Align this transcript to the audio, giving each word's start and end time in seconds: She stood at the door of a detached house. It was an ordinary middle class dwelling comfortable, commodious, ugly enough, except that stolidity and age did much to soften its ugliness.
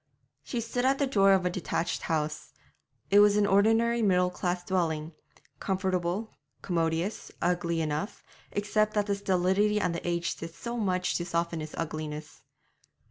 She 0.43 0.61
stood 0.61 0.83
at 0.83 0.97
the 0.97 1.05
door 1.05 1.31
of 1.33 1.45
a 1.45 1.51
detached 1.51 2.01
house. 2.01 2.53
It 3.11 3.19
was 3.19 3.37
an 3.37 3.45
ordinary 3.45 4.01
middle 4.01 4.31
class 4.31 4.63
dwelling 4.63 5.11
comfortable, 5.59 6.33
commodious, 6.63 7.31
ugly 7.39 7.81
enough, 7.81 8.23
except 8.51 8.95
that 8.95 9.15
stolidity 9.15 9.79
and 9.79 10.01
age 10.03 10.35
did 10.37 10.55
much 10.65 11.13
to 11.17 11.25
soften 11.27 11.61
its 11.61 11.75
ugliness. 11.77 12.41